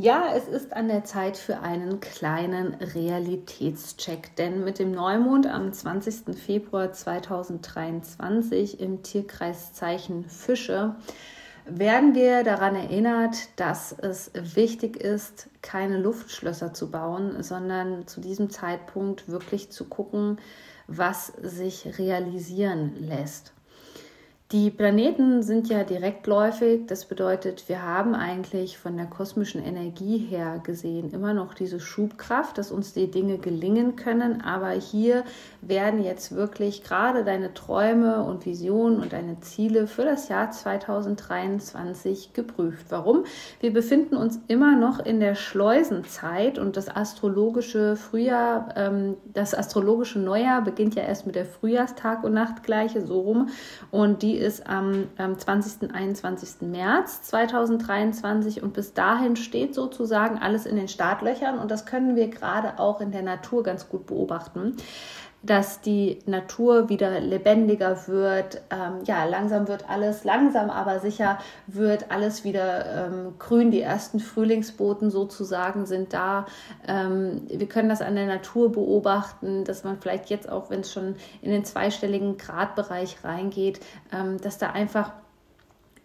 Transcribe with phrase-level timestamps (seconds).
[0.00, 5.72] Ja, es ist an der Zeit für einen kleinen Realitätscheck, denn mit dem Neumond am
[5.72, 6.38] 20.
[6.38, 10.94] Februar 2023 im Tierkreiszeichen Fische
[11.66, 18.50] werden wir daran erinnert, dass es wichtig ist, keine Luftschlösser zu bauen, sondern zu diesem
[18.50, 20.38] Zeitpunkt wirklich zu gucken,
[20.86, 23.52] was sich realisieren lässt.
[24.50, 26.86] Die Planeten sind ja direktläufig.
[26.86, 32.56] Das bedeutet, wir haben eigentlich von der kosmischen Energie her gesehen immer noch diese Schubkraft,
[32.56, 34.40] dass uns die Dinge gelingen können.
[34.40, 35.24] Aber hier
[35.60, 42.32] werden jetzt wirklich gerade deine Träume und Visionen und deine Ziele für das Jahr 2023
[42.32, 42.86] geprüft.
[42.88, 43.24] Warum?
[43.60, 50.20] Wir befinden uns immer noch in der Schleusenzeit und das astrologische Frühjahr, ähm, das astrologische
[50.20, 53.50] Neujahr beginnt ja erst mit der Frühjahrstag und Nachtgleiche, so rum.
[53.90, 55.94] Und die ist am, am 20.
[55.94, 56.62] 21.
[56.62, 62.28] März 2023 und bis dahin steht sozusagen alles in den Startlöchern und das können wir
[62.28, 64.76] gerade auch in der Natur ganz gut beobachten
[65.42, 68.60] dass die Natur wieder lebendiger wird.
[68.70, 73.70] Ähm, ja, langsam wird alles, langsam aber sicher wird alles wieder ähm, grün.
[73.70, 76.46] Die ersten Frühlingsboten sozusagen sind da.
[76.86, 80.92] Ähm, wir können das an der Natur beobachten, dass man vielleicht jetzt auch, wenn es
[80.92, 83.80] schon in den zweistelligen Gradbereich reingeht,
[84.12, 85.12] ähm, dass da einfach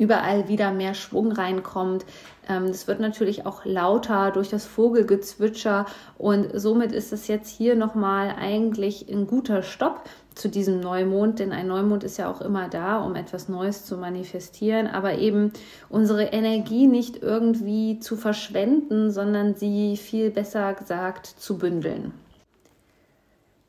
[0.00, 2.06] überall wieder mehr Schwung reinkommt.
[2.42, 5.84] Es ähm, wird natürlich auch lauter durch das Vogelgezwitscher
[6.16, 11.52] und somit ist es jetzt hier nochmal eigentlich ein guter Stopp zu diesem Neumond, denn
[11.52, 15.52] ein Neumond ist ja auch immer da, um etwas Neues zu manifestieren, aber eben
[15.90, 22.12] unsere Energie nicht irgendwie zu verschwenden, sondern sie viel besser gesagt zu bündeln.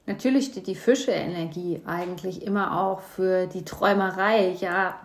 [0.07, 4.95] Natürlich steht die Fische-Energie eigentlich immer auch für die Träumerei, ja,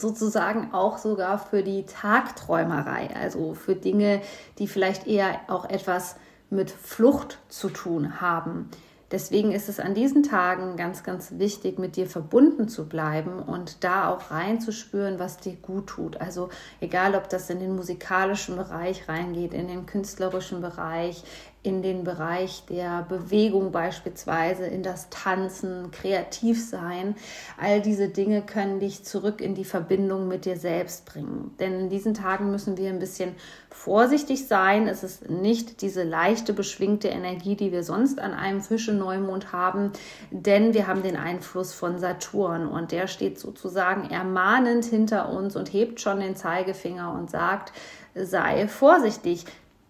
[0.00, 4.20] sozusagen auch sogar für die Tagträumerei, also für Dinge,
[4.58, 6.16] die vielleicht eher auch etwas
[6.50, 8.70] mit Flucht zu tun haben.
[9.10, 13.82] Deswegen ist es an diesen Tagen ganz, ganz wichtig, mit dir verbunden zu bleiben und
[13.82, 16.20] da auch reinzuspüren, was dir gut tut.
[16.20, 16.48] Also
[16.80, 21.24] egal, ob das in den musikalischen Bereich reingeht, in den künstlerischen Bereich,
[21.62, 27.14] in den Bereich der Bewegung beispielsweise, in das Tanzen, kreativ sein.
[27.60, 31.54] All diese Dinge können dich zurück in die Verbindung mit dir selbst bringen.
[31.60, 33.34] Denn in diesen Tagen müssen wir ein bisschen
[33.68, 34.88] vorsichtig sein.
[34.88, 39.92] Es ist nicht diese leichte, beschwingte Energie, die wir sonst an einem Fische-Neumond haben,
[40.30, 45.72] denn wir haben den Einfluss von Saturn und der steht sozusagen ermahnend hinter uns und
[45.72, 47.72] hebt schon den Zeigefinger und sagt,
[48.14, 49.44] sei vorsichtig,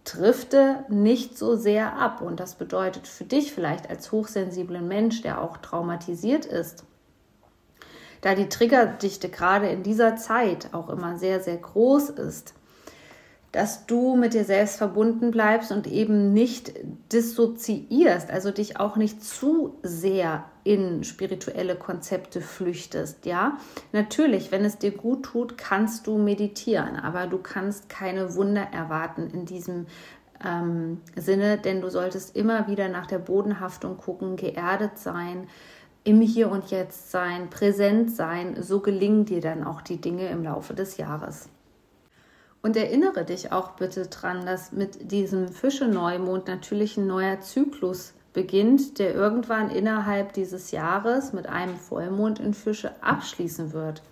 [0.04, 2.20] drifte nicht so sehr ab.
[2.20, 6.84] Und das bedeutet für dich vielleicht als hochsensiblen Mensch, der auch traumatisiert ist,
[8.20, 12.54] da die Triggerdichte gerade in dieser Zeit auch immer sehr, sehr groß ist,
[13.52, 16.72] dass du mit dir selbst verbunden bleibst und eben nicht
[17.12, 23.58] dissoziierst, also dich auch nicht zu sehr in spirituelle Konzepte flüchtest, ja?
[23.90, 29.30] Natürlich, wenn es dir gut tut, kannst du meditieren, aber du kannst keine Wunder erwarten
[29.32, 29.86] in diesem
[30.44, 35.48] ähm, Sinne, denn du solltest immer wieder nach der Bodenhaftung gucken, geerdet sein,
[36.04, 40.44] im Hier und Jetzt sein, präsent sein, so gelingen dir dann auch die Dinge im
[40.44, 41.48] Laufe des Jahres.
[42.62, 48.98] Und erinnere dich auch bitte dran, dass mit diesem Fische-Neumond natürlich ein neuer Zyklus beginnt,
[48.98, 54.02] der irgendwann innerhalb dieses Jahres mit einem Vollmond in Fische abschließen wird.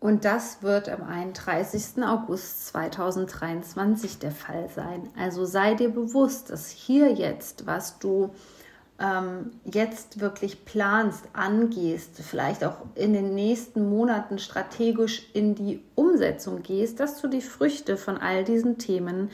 [0.00, 2.02] Und das wird am 31.
[2.02, 5.10] August 2023 der Fall sein.
[5.18, 8.30] Also sei dir bewusst, dass hier jetzt, was du
[8.98, 16.62] ähm, jetzt wirklich planst, angehst, vielleicht auch in den nächsten Monaten strategisch in die Umsetzung
[16.62, 19.30] gehst, dass du die Früchte von all diesen Themen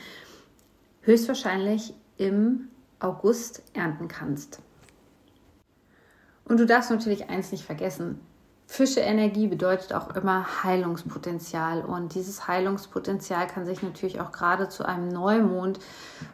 [1.01, 2.67] höchstwahrscheinlich im
[2.99, 4.61] August ernten kannst.
[6.45, 8.21] Und du darfst natürlich eins nicht vergessen.
[8.69, 15.07] Fische-Energie bedeutet auch immer Heilungspotenzial und dieses Heilungspotenzial kann sich natürlich auch gerade zu einem
[15.07, 15.79] Neumond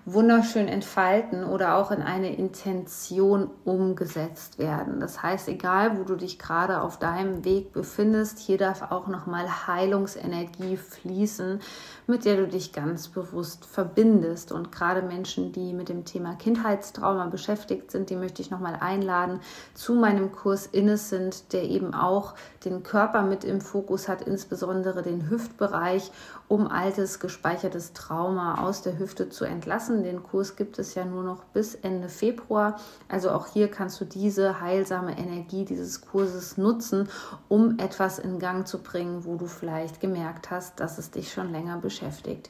[0.05, 4.99] wunderschön entfalten oder auch in eine Intention umgesetzt werden.
[4.99, 9.67] Das heißt, egal wo du dich gerade auf deinem Weg befindest, hier darf auch nochmal
[9.67, 11.61] Heilungsenergie fließen,
[12.07, 14.51] mit der du dich ganz bewusst verbindest.
[14.51, 19.39] Und gerade Menschen, die mit dem Thema Kindheitstrauma beschäftigt sind, die möchte ich nochmal einladen
[19.75, 22.33] zu meinem Kurs Innocent, der eben auch auch
[22.63, 26.11] den Körper mit im Fokus hat, insbesondere den Hüftbereich,
[26.47, 30.03] um altes gespeichertes Trauma aus der Hüfte zu entlassen.
[30.03, 32.79] Den Kurs gibt es ja nur noch bis Ende Februar.
[33.09, 37.09] Also auch hier kannst du diese heilsame Energie dieses Kurses nutzen,
[37.49, 41.51] um etwas in Gang zu bringen, wo du vielleicht gemerkt hast, dass es dich schon
[41.51, 42.49] länger beschäftigt.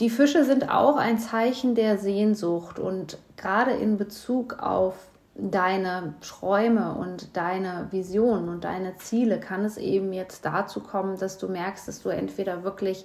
[0.00, 4.94] Die Fische sind auch ein Zeichen der Sehnsucht und gerade in Bezug auf
[5.34, 11.38] deine Träume und deine Visionen und deine Ziele kann es eben jetzt dazu kommen, dass
[11.38, 13.04] du merkst, dass du entweder wirklich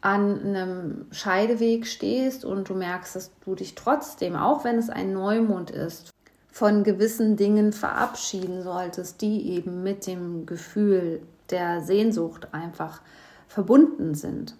[0.00, 5.12] an einem Scheideweg stehst und du merkst, dass du dich trotzdem, auch wenn es ein
[5.12, 6.10] Neumond ist,
[6.50, 13.00] von gewissen Dingen verabschieden solltest, die eben mit dem Gefühl der Sehnsucht einfach
[13.48, 14.56] verbunden sind.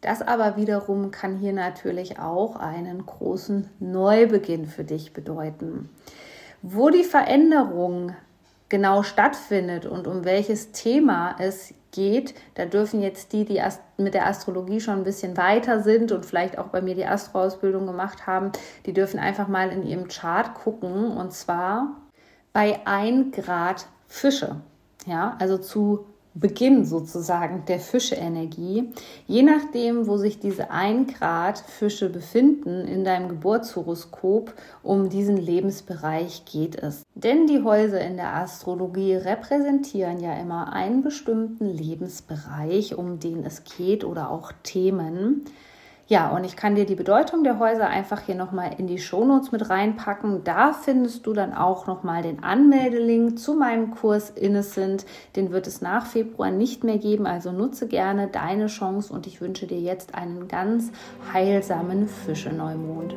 [0.00, 5.90] Das aber wiederum kann hier natürlich auch einen großen Neubeginn für dich bedeuten.
[6.62, 8.14] Wo die Veränderung
[8.68, 13.62] genau stattfindet und um welches Thema es geht, da dürfen jetzt die, die
[13.96, 17.86] mit der Astrologie schon ein bisschen weiter sind und vielleicht auch bei mir die Astroausbildung
[17.86, 18.52] gemacht haben,
[18.86, 21.96] die dürfen einfach mal in ihrem Chart gucken und zwar
[22.52, 24.56] bei 1 Grad Fische.
[25.06, 26.06] Ja, also zu
[26.40, 28.92] Beginn sozusagen der Fische-Energie.
[29.26, 36.44] Je nachdem, wo sich diese 1 Grad Fische befinden in deinem Geburtshoroskop, um diesen Lebensbereich
[36.44, 37.02] geht es.
[37.14, 43.64] Denn die Häuser in der Astrologie repräsentieren ja immer einen bestimmten Lebensbereich, um den es
[43.64, 45.44] geht oder auch Themen.
[46.08, 49.52] Ja, und ich kann dir die Bedeutung der Häuser einfach hier nochmal in die Shownotes
[49.52, 50.42] mit reinpacken.
[50.42, 55.04] Da findest du dann auch nochmal den Anmeldelink zu meinem Kurs Innocent.
[55.36, 59.42] Den wird es nach Februar nicht mehr geben, also nutze gerne deine Chance und ich
[59.42, 60.90] wünsche dir jetzt einen ganz
[61.34, 63.14] heilsamen Fische-Neumond.